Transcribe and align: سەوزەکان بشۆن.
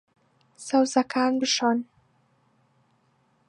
سەوزەکان 0.65 1.31
بشۆن. 1.41 1.77